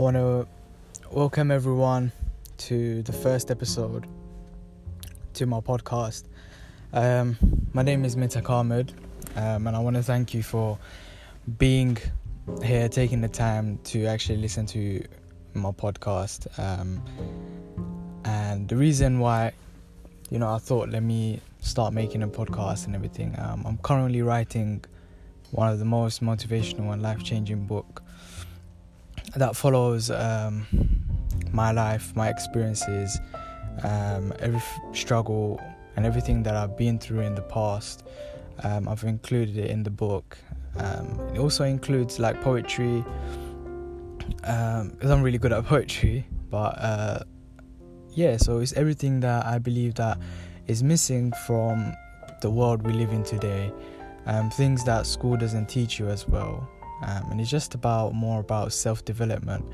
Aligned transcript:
want 0.00 0.16
to 0.16 0.46
welcome 1.10 1.50
everyone 1.50 2.10
to 2.56 3.02
the 3.02 3.12
first 3.12 3.50
episode 3.50 4.06
to 5.34 5.44
my 5.44 5.60
podcast. 5.60 6.24
Um, 6.94 7.36
my 7.74 7.82
name 7.82 8.06
is 8.06 8.16
Mita 8.16 8.42
Ahmed, 8.42 8.94
um, 9.36 9.66
and 9.66 9.76
I 9.76 9.78
want 9.78 9.96
to 9.96 10.02
thank 10.02 10.32
you 10.32 10.42
for 10.42 10.78
being 11.58 11.98
here, 12.64 12.88
taking 12.88 13.20
the 13.20 13.28
time 13.28 13.78
to 13.84 14.06
actually 14.06 14.38
listen 14.38 14.64
to 14.68 15.04
my 15.52 15.70
podcast. 15.70 16.46
Um, 16.58 17.04
and 18.24 18.66
the 18.70 18.76
reason 18.76 19.18
why, 19.18 19.52
you 20.30 20.38
know, 20.38 20.48
I 20.48 20.56
thought 20.56 20.88
let 20.88 21.02
me 21.02 21.40
start 21.60 21.92
making 21.92 22.22
a 22.22 22.28
podcast 22.28 22.86
and 22.86 22.94
everything. 22.94 23.38
Um, 23.38 23.66
I'm 23.66 23.76
currently 23.76 24.22
writing 24.22 24.82
one 25.50 25.70
of 25.70 25.78
the 25.78 25.84
most 25.84 26.22
motivational 26.22 26.90
and 26.90 27.02
life-changing 27.02 27.66
book 27.66 28.02
that 29.36 29.56
follows 29.56 30.10
um, 30.10 30.66
my 31.52 31.72
life, 31.72 32.14
my 32.16 32.28
experiences, 32.28 33.20
um, 33.82 34.32
every 34.40 34.62
struggle, 34.92 35.60
and 35.96 36.06
everything 36.06 36.42
that 36.42 36.56
I've 36.56 36.76
been 36.76 36.98
through 36.98 37.20
in 37.20 37.34
the 37.34 37.42
past. 37.42 38.04
Um, 38.62 38.88
I've 38.88 39.04
included 39.04 39.56
it 39.56 39.70
in 39.70 39.82
the 39.82 39.90
book. 39.90 40.36
Um, 40.76 41.18
it 41.34 41.38
also 41.38 41.64
includes 41.64 42.18
like 42.18 42.40
poetry. 42.42 43.04
Um, 44.44 44.96
I'm 45.02 45.22
really 45.22 45.38
good 45.38 45.52
at 45.52 45.64
poetry, 45.66 46.26
but 46.50 46.78
uh, 46.78 47.20
yeah, 48.10 48.36
so 48.36 48.58
it's 48.58 48.72
everything 48.74 49.20
that 49.20 49.46
I 49.46 49.58
believe 49.58 49.94
that 49.94 50.18
is 50.66 50.82
missing 50.82 51.32
from 51.46 51.92
the 52.42 52.50
world 52.50 52.82
we 52.86 52.92
live 52.92 53.12
in 53.12 53.24
today. 53.24 53.72
Um, 54.26 54.50
things 54.50 54.84
that 54.84 55.06
school 55.06 55.36
doesn't 55.36 55.68
teach 55.68 55.98
you 55.98 56.08
as 56.08 56.28
well 56.28 56.68
um, 57.02 57.30
and 57.30 57.40
it's 57.40 57.50
just 57.50 57.74
about 57.74 58.14
more 58.14 58.40
about 58.40 58.72
self 58.72 59.04
development. 59.04 59.64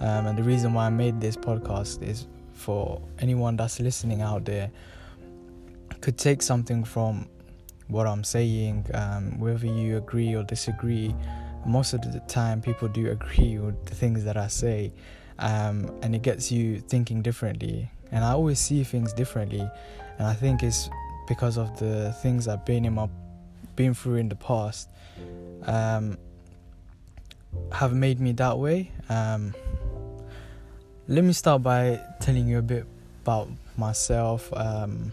Um, 0.00 0.26
and 0.26 0.38
the 0.38 0.42
reason 0.42 0.74
why 0.74 0.86
I 0.86 0.90
made 0.90 1.20
this 1.20 1.36
podcast 1.36 2.02
is 2.02 2.26
for 2.52 3.00
anyone 3.18 3.56
that's 3.56 3.80
listening 3.80 4.22
out 4.22 4.44
there 4.44 4.70
could 6.00 6.18
take 6.18 6.42
something 6.42 6.84
from 6.84 7.28
what 7.88 8.06
I'm 8.06 8.24
saying, 8.24 8.86
um, 8.94 9.38
whether 9.38 9.66
you 9.66 9.96
agree 9.96 10.34
or 10.34 10.42
disagree. 10.42 11.14
Most 11.66 11.94
of 11.94 12.12
the 12.12 12.20
time, 12.20 12.60
people 12.60 12.88
do 12.88 13.10
agree 13.10 13.58
with 13.58 13.86
the 13.86 13.94
things 13.94 14.24
that 14.24 14.36
I 14.36 14.48
say, 14.48 14.92
um, 15.38 15.90
and 16.02 16.14
it 16.14 16.22
gets 16.22 16.52
you 16.52 16.80
thinking 16.80 17.22
differently. 17.22 17.90
And 18.12 18.24
I 18.24 18.32
always 18.32 18.58
see 18.58 18.84
things 18.84 19.12
differently, 19.12 19.66
and 20.18 20.26
I 20.26 20.34
think 20.34 20.62
it's 20.62 20.90
because 21.26 21.56
of 21.56 21.78
the 21.78 22.12
things 22.22 22.48
I've 22.48 22.64
been 22.64 22.84
in 22.84 22.94
my 22.94 23.08
been 23.76 23.94
through 23.94 24.16
in 24.16 24.28
the 24.28 24.36
past. 24.36 24.90
Um, 25.62 26.18
have 27.72 27.94
made 27.94 28.20
me 28.20 28.32
that 28.32 28.58
way. 28.58 28.92
Um, 29.08 29.54
let 31.08 31.24
me 31.24 31.32
start 31.32 31.62
by 31.62 32.00
telling 32.20 32.48
you 32.48 32.58
a 32.58 32.62
bit 32.62 32.86
about 33.22 33.48
myself. 33.76 34.52
Um, 34.54 35.12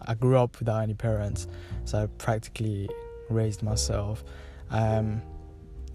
I 0.00 0.14
grew 0.14 0.36
up 0.36 0.58
without 0.58 0.82
any 0.82 0.94
parents, 0.94 1.46
so 1.84 2.02
I 2.02 2.06
practically 2.18 2.88
raised 3.28 3.62
myself. 3.62 4.22
Um, 4.70 5.22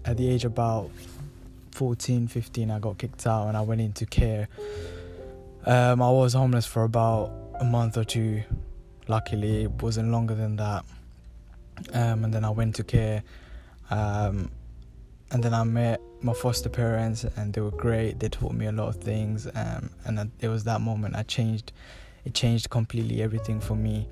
at 0.04 0.16
the 0.16 0.28
age 0.28 0.44
about 0.44 0.90
14, 1.72 2.28
15, 2.28 2.70
I 2.70 2.78
got 2.78 2.98
kicked 2.98 3.26
out 3.26 3.48
and 3.48 3.56
I 3.56 3.60
went 3.60 3.80
into 3.80 4.06
care. 4.06 4.48
Um, 5.66 6.02
I 6.02 6.10
was 6.10 6.34
homeless 6.34 6.66
for 6.66 6.84
about 6.84 7.32
a 7.60 7.64
month 7.64 7.96
or 7.96 8.04
two. 8.04 8.42
Luckily, 9.06 9.64
it 9.64 9.82
wasn't 9.82 10.10
longer 10.10 10.34
than 10.34 10.56
that. 10.56 10.84
Um, 11.92 12.24
and 12.24 12.34
then 12.34 12.44
I 12.44 12.50
went 12.50 12.74
to 12.76 12.84
care. 12.84 13.22
Um, 13.90 14.50
and 15.30 15.42
then 15.42 15.52
I 15.52 15.64
met 15.64 16.00
my 16.22 16.32
foster 16.32 16.68
parents, 16.68 17.24
and 17.36 17.52
they 17.52 17.60
were 17.60 17.70
great. 17.70 18.18
They 18.18 18.28
taught 18.28 18.52
me 18.52 18.66
a 18.66 18.72
lot 18.72 18.88
of 18.88 18.96
things, 18.96 19.46
um, 19.54 19.90
and 20.04 20.30
it 20.40 20.48
was 20.48 20.64
that 20.64 20.80
moment 20.80 21.16
I 21.16 21.22
changed. 21.22 21.72
It 22.24 22.34
changed 22.34 22.70
completely 22.70 23.22
everything 23.22 23.60
for 23.60 23.76
me. 23.76 24.08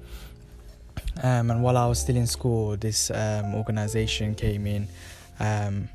Um, 1.22 1.50
and 1.50 1.62
while 1.62 1.76
I 1.76 1.86
was 1.86 2.00
still 2.00 2.16
in 2.16 2.26
school, 2.26 2.76
this 2.76 3.10
um, 3.10 3.54
organization 3.54 4.34
came 4.34 4.66
in, 4.66 4.88
um, 5.40 5.88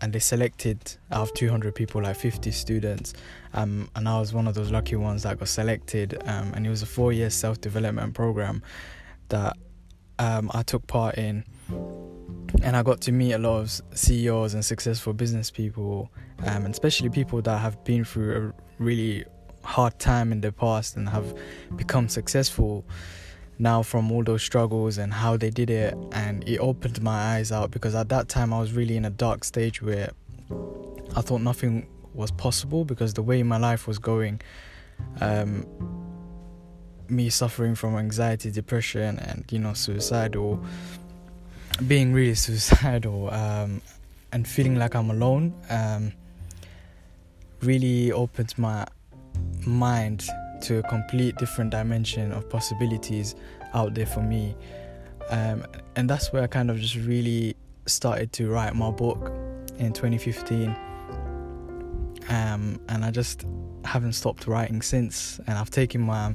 and 0.00 0.12
they 0.12 0.18
selected 0.18 0.78
out 1.10 1.22
of 1.22 1.34
200 1.34 1.74
people, 1.74 2.02
like 2.02 2.16
50 2.16 2.50
students, 2.50 3.14
um, 3.52 3.88
and 3.96 4.08
I 4.08 4.18
was 4.18 4.32
one 4.32 4.46
of 4.46 4.54
those 4.54 4.70
lucky 4.70 4.96
ones 4.96 5.24
that 5.24 5.38
got 5.38 5.48
selected. 5.48 6.22
Um, 6.26 6.52
and 6.54 6.66
it 6.66 6.70
was 6.70 6.82
a 6.82 6.86
four-year 6.86 7.30
self-development 7.30 8.14
program 8.14 8.62
that 9.28 9.56
I 10.18 10.62
took 10.64 10.86
part 10.86 11.16
in 11.16 11.44
and 12.62 12.76
I 12.76 12.82
got 12.82 13.00
to 13.02 13.12
meet 13.12 13.32
a 13.32 13.38
lot 13.38 13.60
of 13.60 13.80
CEOs 13.94 14.54
and 14.54 14.64
successful 14.64 15.12
business 15.12 15.50
people, 15.50 16.10
um, 16.40 16.64
and 16.64 16.72
especially 16.72 17.08
people 17.08 17.42
that 17.42 17.58
have 17.58 17.82
been 17.84 18.04
through 18.04 18.52
a 18.52 18.82
really 18.82 19.24
hard 19.62 19.98
time 19.98 20.30
in 20.32 20.40
the 20.40 20.52
past 20.52 20.96
and 20.96 21.08
have 21.08 21.34
become 21.76 22.08
successful 22.08 22.84
now 23.58 23.82
from 23.82 24.10
all 24.10 24.22
those 24.22 24.42
struggles 24.42 24.98
and 24.98 25.12
how 25.12 25.36
they 25.36 25.50
did 25.50 25.70
it. 25.70 25.94
And 26.12 26.46
it 26.48 26.58
opened 26.58 27.02
my 27.02 27.36
eyes 27.36 27.52
out 27.52 27.70
because 27.70 27.94
at 27.94 28.08
that 28.10 28.28
time 28.28 28.52
I 28.52 28.60
was 28.60 28.72
really 28.72 28.96
in 28.96 29.04
a 29.04 29.10
dark 29.10 29.44
stage 29.44 29.80
where 29.82 30.10
I 31.16 31.20
thought 31.20 31.40
nothing 31.40 31.86
was 32.12 32.30
possible 32.30 32.84
because 32.84 33.14
the 33.14 33.22
way 33.22 33.42
my 33.42 33.58
life 33.58 33.86
was 33.86 33.98
going. 33.98 34.40
Um, 35.20 35.66
me 37.08 37.28
suffering 37.28 37.74
from 37.74 37.96
anxiety, 37.96 38.50
depression, 38.50 39.18
and 39.18 39.44
you 39.50 39.58
know, 39.58 39.74
suicidal 39.74 40.64
being 41.86 42.12
really 42.12 42.34
suicidal 42.34 43.30
um, 43.32 43.82
and 44.32 44.46
feeling 44.46 44.76
like 44.76 44.94
I'm 44.94 45.10
alone 45.10 45.54
um, 45.70 46.12
really 47.62 48.12
opened 48.12 48.54
my 48.58 48.86
mind 49.66 50.26
to 50.62 50.78
a 50.78 50.82
complete 50.82 51.36
different 51.36 51.70
dimension 51.70 52.32
of 52.32 52.48
possibilities 52.48 53.34
out 53.74 53.94
there 53.94 54.06
for 54.06 54.20
me. 54.20 54.56
Um, 55.30 55.64
and 55.96 56.08
that's 56.08 56.32
where 56.32 56.42
I 56.42 56.46
kind 56.46 56.70
of 56.70 56.78
just 56.78 56.96
really 56.96 57.56
started 57.86 58.32
to 58.34 58.48
write 58.48 58.74
my 58.74 58.90
book 58.90 59.32
in 59.78 59.92
2015. 59.92 60.74
Um, 62.28 62.80
and 62.88 63.04
I 63.04 63.10
just 63.10 63.44
haven't 63.84 64.12
stopped 64.12 64.46
writing 64.46 64.80
since. 64.80 65.38
And 65.46 65.58
I've 65.58 65.70
taken 65.70 66.00
my 66.00 66.34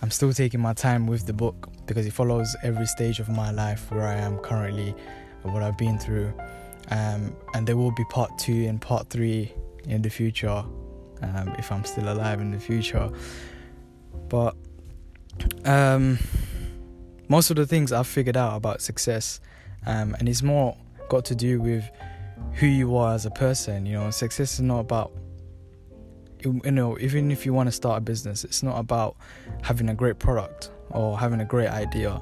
I'm 0.00 0.10
still 0.10 0.32
taking 0.32 0.60
my 0.60 0.74
time 0.74 1.06
with 1.06 1.26
the 1.26 1.32
book 1.32 1.68
because 1.86 2.06
it 2.06 2.12
follows 2.12 2.54
every 2.62 2.86
stage 2.86 3.18
of 3.20 3.28
my 3.28 3.50
life 3.50 3.90
where 3.90 4.06
I 4.06 4.14
am 4.14 4.38
currently 4.38 4.94
what 5.42 5.62
I've 5.62 5.76
been 5.78 5.98
through. 5.98 6.32
Um, 6.90 7.36
and 7.54 7.66
there 7.66 7.76
will 7.76 7.90
be 7.90 8.04
part 8.04 8.36
two 8.38 8.66
and 8.66 8.80
part 8.80 9.10
three 9.10 9.52
in 9.84 10.02
the 10.02 10.10
future 10.10 10.64
um, 11.22 11.54
if 11.58 11.70
I'm 11.72 11.84
still 11.84 12.12
alive 12.12 12.40
in 12.40 12.50
the 12.50 12.60
future. 12.60 13.10
But 14.28 14.56
um, 15.64 16.18
most 17.28 17.50
of 17.50 17.56
the 17.56 17.66
things 17.66 17.92
I've 17.92 18.06
figured 18.06 18.36
out 18.36 18.56
about 18.56 18.80
success, 18.80 19.40
um, 19.86 20.14
and 20.18 20.28
it's 20.28 20.42
more 20.42 20.76
got 21.08 21.24
to 21.26 21.34
do 21.34 21.60
with 21.60 21.88
who 22.54 22.66
you 22.66 22.96
are 22.96 23.14
as 23.14 23.26
a 23.26 23.30
person. 23.30 23.86
You 23.86 23.94
know, 23.94 24.10
success 24.10 24.54
is 24.54 24.60
not 24.60 24.80
about 24.80 25.12
you 26.44 26.60
know, 26.70 26.98
even 26.98 27.30
if 27.30 27.44
you 27.44 27.52
want 27.52 27.68
to 27.68 27.72
start 27.72 27.98
a 27.98 28.00
business, 28.00 28.44
it's 28.44 28.62
not 28.62 28.78
about 28.78 29.16
having 29.62 29.88
a 29.88 29.94
great 29.94 30.18
product 30.18 30.70
or 30.90 31.18
having 31.18 31.40
a 31.40 31.44
great 31.44 31.68
idea. 31.68 32.20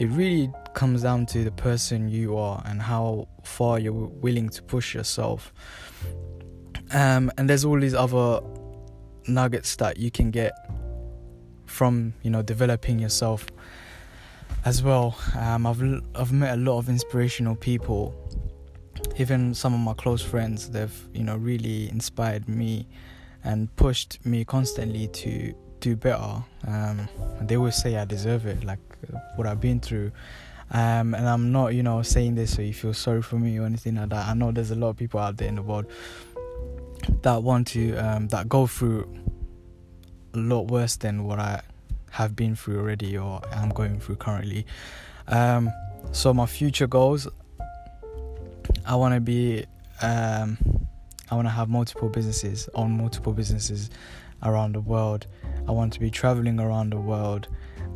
It 0.00 0.06
really 0.06 0.50
comes 0.74 1.02
down 1.02 1.26
to 1.26 1.44
the 1.44 1.52
person 1.52 2.08
you 2.08 2.36
are 2.36 2.62
and 2.66 2.82
how 2.82 3.28
far 3.44 3.78
you're 3.78 3.92
willing 3.92 4.48
to 4.50 4.62
push 4.62 4.94
yourself. 4.94 5.52
Um, 6.92 7.30
and 7.38 7.48
there's 7.48 7.64
all 7.64 7.78
these 7.78 7.94
other 7.94 8.40
nuggets 9.26 9.76
that 9.76 9.96
you 9.96 10.10
can 10.10 10.30
get 10.30 10.52
from 11.66 12.12
you 12.22 12.30
know 12.30 12.42
developing 12.42 12.98
yourself 12.98 13.46
as 14.64 14.82
well. 14.82 15.16
Um, 15.36 15.66
I've 15.66 15.82
I've 16.14 16.32
met 16.32 16.54
a 16.54 16.60
lot 16.60 16.78
of 16.78 16.88
inspirational 16.88 17.56
people. 17.56 18.14
Even 19.18 19.54
some 19.54 19.74
of 19.74 19.80
my 19.80 19.94
close 19.94 20.22
friends, 20.22 20.70
they've 20.70 21.08
you 21.12 21.24
know 21.24 21.36
really 21.36 21.88
inspired 21.90 22.48
me 22.48 22.86
and 23.44 23.74
pushed 23.76 24.24
me 24.24 24.44
constantly 24.44 25.08
to 25.08 25.54
do 25.80 25.96
better. 25.96 26.42
Um, 26.66 27.08
they 27.42 27.56
always 27.56 27.76
say 27.76 27.96
I 27.96 28.04
deserve 28.04 28.46
it, 28.46 28.64
like 28.64 28.80
what 29.36 29.46
I've 29.46 29.60
been 29.60 29.80
through. 29.80 30.12
Um, 30.70 31.14
and 31.14 31.28
I'm 31.28 31.52
not, 31.52 31.74
you 31.74 31.82
know, 31.82 32.02
saying 32.02 32.36
this 32.36 32.54
so 32.54 32.62
you 32.62 32.72
feel 32.72 32.94
sorry 32.94 33.22
for 33.22 33.36
me 33.36 33.58
or 33.58 33.66
anything 33.66 33.96
like 33.96 34.08
that. 34.08 34.26
I 34.26 34.34
know 34.34 34.50
there's 34.50 34.70
a 34.70 34.74
lot 34.74 34.88
of 34.90 34.96
people 34.96 35.20
out 35.20 35.36
there 35.36 35.48
in 35.48 35.56
the 35.56 35.62
world 35.62 35.86
that 37.22 37.42
want 37.42 37.68
to, 37.68 37.94
um, 37.96 38.28
that 38.28 38.48
go 38.48 38.66
through 38.66 39.06
a 40.32 40.38
lot 40.38 40.68
worse 40.68 40.96
than 40.96 41.24
what 41.24 41.38
I 41.38 41.60
have 42.10 42.34
been 42.34 42.56
through 42.56 42.78
already 42.78 43.18
or 43.18 43.42
I'm 43.52 43.68
going 43.68 44.00
through 44.00 44.16
currently. 44.16 44.64
Um, 45.28 45.70
so 46.12 46.32
my 46.32 46.46
future 46.46 46.86
goals, 46.86 47.28
I 48.86 48.96
want 48.96 49.14
to 49.14 49.20
be 49.20 49.66
um, 50.00 50.56
I 51.34 51.36
want 51.36 51.48
to 51.48 51.52
have 51.52 51.68
multiple 51.68 52.08
businesses, 52.08 52.68
own 52.76 52.96
multiple 52.96 53.32
businesses 53.32 53.90
around 54.44 54.76
the 54.76 54.80
world. 54.80 55.26
I 55.66 55.72
want 55.72 55.92
to 55.94 55.98
be 55.98 56.08
traveling 56.08 56.60
around 56.60 56.90
the 56.90 57.00
world, 57.00 57.48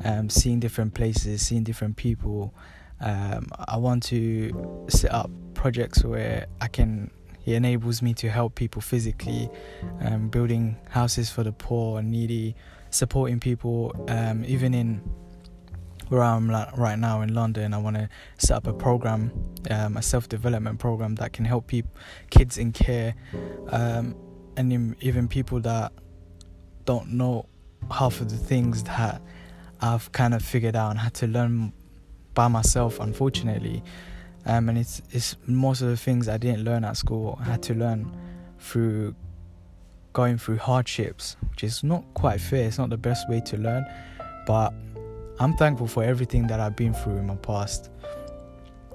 um, 0.02 0.29
seeing 0.29 0.58
different 0.58 0.93
places, 0.94 1.46
seeing 1.46 1.62
different 1.62 1.96
people. 1.96 2.52
Um, 3.00 3.46
I 3.69 3.76
want 3.76 4.02
to 4.05 4.87
set 4.88 5.12
up 5.12 5.31
projects 5.55 6.02
where 6.02 6.46
I 6.61 6.67
can, 6.67 7.12
It 7.46 7.52
enables 7.52 8.02
me 8.02 8.12
to 8.14 8.29
help 8.29 8.56
people 8.56 8.82
physically, 8.82 9.49
um, 10.00 10.31
building 10.31 10.76
houses 10.88 11.31
for 11.31 11.44
the 11.44 11.52
poor 11.52 12.00
and 12.00 12.11
needy, 12.11 12.56
supporting 12.90 13.38
people, 13.38 13.94
um, 14.08 14.44
even 14.46 14.75
in 14.75 15.00
where 16.08 16.22
I'm 16.22 16.50
right 16.50 16.99
now 16.99 17.22
in 17.22 17.34
London. 17.34 17.75
I 17.75 17.78
want 17.78 17.96
to 17.96 18.08
set 18.38 18.56
up 18.56 18.66
a 18.66 18.72
program, 18.72 19.32
um, 19.70 19.96
a 19.96 20.02
self 20.02 20.28
development 20.28 20.78
program 20.78 21.14
that 21.16 21.32
can 21.32 21.44
help 21.44 21.66
people, 21.66 21.90
kids 22.31 22.58
in 22.58 22.72
care, 22.72 23.14
um, 23.69 24.14
and 24.56 24.96
even 25.00 25.28
people 25.28 25.60
that 25.60 25.93
don't 26.84 27.12
know 27.12 27.46
half 27.90 28.20
of 28.20 28.31
the 28.31 28.37
things 28.37 28.82
that 28.84 29.22
I've 29.81 30.10
kind 30.12 30.34
of 30.34 30.43
figured 30.43 30.75
out 30.75 30.90
and 30.90 30.99
had 30.99 31.14
to 31.14 31.26
learn 31.26 31.72
by 32.34 32.49
myself, 32.49 32.99
unfortunately. 33.00 33.82
Um, 34.46 34.69
and 34.69 34.78
it's 34.78 35.02
it's 35.11 35.37
most 35.46 35.82
of 35.82 35.88
the 35.88 35.96
things 35.96 36.28
I 36.28 36.38
didn't 36.38 36.64
learn 36.64 36.84
at 36.84 36.96
school. 36.96 37.38
I 37.40 37.44
had 37.44 37.62
to 37.64 37.75
learn 37.75 38.16
through 38.58 39.14
going 40.12 40.38
through 40.38 40.58
hardships, 40.58 41.37
which 41.50 41.62
is 41.62 41.84
not 41.84 42.02
quite 42.14 42.40
fair. 42.40 42.66
It's 42.66 42.78
not 42.78 42.90
the 42.90 42.96
best 42.96 43.28
way 43.28 43.40
to 43.46 43.56
learn, 43.56 43.84
but 44.46 44.72
I'm 45.40 45.55
thankful 45.56 45.87
for 45.87 46.02
everything 46.02 46.49
that 46.49 46.58
I've 46.58 46.75
been 46.75 46.93
through 46.93 47.17
in 47.17 47.26
my 47.26 47.37
past 47.37 47.90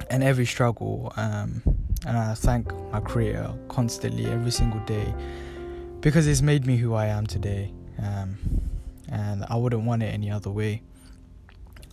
and 0.09 0.23
every 0.23 0.45
struggle. 0.45 1.13
Um, 1.15 1.61
and 2.05 2.17
I 2.17 2.33
thank 2.33 2.73
my 2.91 2.99
Creator 2.99 3.53
constantly, 3.69 4.25
every 4.25 4.51
single 4.51 4.81
day, 4.81 5.13
because 6.01 6.27
it's 6.27 6.41
made 6.41 6.65
me 6.65 6.75
who 6.75 6.93
I 6.93 7.05
am 7.05 7.25
today. 7.25 7.73
Um, 7.97 8.37
and 9.09 9.45
I 9.49 9.55
wouldn't 9.55 9.83
want 9.83 10.03
it 10.03 10.07
any 10.07 10.29
other 10.29 10.49
way. 10.49 10.81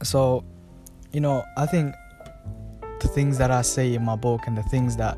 So, 0.02 0.44
you 1.12 1.20
know, 1.20 1.44
I 1.56 1.67
think 1.67 1.94
the 3.00 3.08
things 3.08 3.38
that 3.38 3.50
I 3.50 3.62
say 3.62 3.94
in 3.94 4.05
my 4.05 4.17
book 4.17 4.43
and 4.47 4.58
the 4.58 4.62
things 4.64 4.97
that 4.97 5.17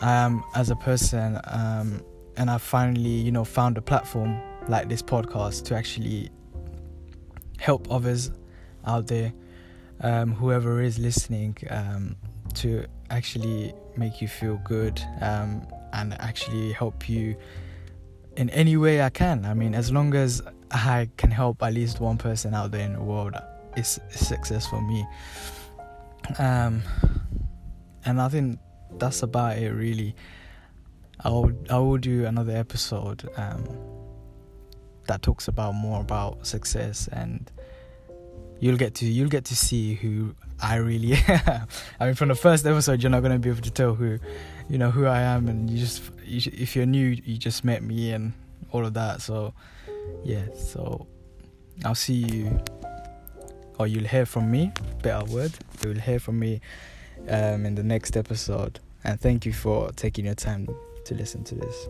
I 0.00 0.12
am 0.12 0.42
as 0.54 0.70
a 0.70 0.76
person, 0.76 1.38
um, 1.48 2.02
and 2.38 2.50
I 2.50 2.56
finally, 2.56 3.10
you 3.10 3.30
know, 3.30 3.44
found 3.44 3.76
a 3.76 3.82
platform 3.82 4.40
like 4.68 4.88
this 4.88 5.02
podcast 5.02 5.64
to 5.66 5.74
actually 5.74 6.30
help 7.60 7.92
others 7.92 8.30
out 8.86 9.06
there, 9.06 9.32
um, 10.00 10.32
whoever 10.32 10.80
is 10.80 10.98
listening, 10.98 11.56
um, 11.68 12.16
to 12.54 12.84
actually 13.10 13.72
make 13.96 14.22
you 14.22 14.28
feel 14.28 14.60
good 14.64 15.00
um, 15.20 15.66
and 15.92 16.14
actually 16.20 16.72
help 16.72 17.08
you 17.08 17.36
in 18.36 18.48
any 18.50 18.76
way 18.76 19.02
I 19.02 19.10
can. 19.10 19.44
I 19.44 19.54
mean, 19.54 19.74
as 19.74 19.92
long 19.92 20.14
as 20.14 20.40
I 20.70 21.10
can 21.18 21.30
help 21.30 21.62
at 21.62 21.74
least 21.74 22.00
one 22.00 22.16
person 22.16 22.54
out 22.54 22.70
there 22.70 22.84
in 22.84 22.94
the 22.94 23.02
world, 23.02 23.34
it's 23.76 24.00
success 24.10 24.66
for 24.66 24.80
me. 24.80 25.06
Um, 26.38 26.82
and 28.04 28.20
I 28.20 28.28
think 28.28 28.58
that's 28.98 29.22
about 29.22 29.58
it, 29.58 29.70
really. 29.70 30.14
I 31.22 31.28
will 31.28 31.52
I 31.68 31.78
will 31.78 31.98
do 31.98 32.24
another 32.24 32.56
episode 32.56 33.28
um, 33.36 33.68
that 35.10 35.22
talks 35.22 35.48
about 35.48 35.74
more 35.74 36.00
about 36.00 36.46
success 36.46 37.08
and 37.10 37.50
you'll 38.60 38.76
get 38.76 38.94
to 38.94 39.06
you'll 39.06 39.28
get 39.28 39.44
to 39.46 39.56
see 39.56 39.94
who 39.94 40.36
I 40.62 40.76
really 40.76 41.14
am. 41.28 41.66
I 41.98 42.06
mean, 42.06 42.14
from 42.14 42.28
the 42.28 42.36
first 42.36 42.64
episode, 42.64 43.02
you're 43.02 43.10
not 43.10 43.22
gonna 43.22 43.40
be 43.40 43.48
able 43.48 43.62
to 43.62 43.70
tell 43.72 43.94
who, 43.94 44.18
you 44.68 44.78
know, 44.78 44.92
who 44.92 45.06
I 45.06 45.22
am, 45.22 45.48
and 45.48 45.68
you 45.68 45.78
just 45.78 46.02
you, 46.24 46.52
if 46.54 46.76
you're 46.76 46.86
new, 46.86 47.16
you 47.24 47.38
just 47.38 47.64
met 47.64 47.82
me 47.82 48.12
and 48.12 48.34
all 48.70 48.86
of 48.86 48.94
that. 48.94 49.20
So, 49.20 49.52
yeah. 50.22 50.44
So, 50.54 51.08
I'll 51.84 51.96
see 51.96 52.14
you, 52.14 52.60
or 53.78 53.88
you'll 53.88 54.06
hear 54.06 54.26
from 54.26 54.48
me. 54.48 54.70
Better 55.02 55.24
word. 55.24 55.52
You'll 55.82 55.94
hear 55.94 56.20
from 56.20 56.38
me 56.38 56.60
um, 57.28 57.66
in 57.66 57.74
the 57.74 57.82
next 57.82 58.16
episode. 58.16 58.78
And 59.02 59.18
thank 59.18 59.44
you 59.44 59.54
for 59.54 59.90
taking 59.92 60.26
your 60.26 60.34
time 60.34 60.68
to 61.06 61.14
listen 61.14 61.42
to 61.44 61.54
this. 61.56 61.88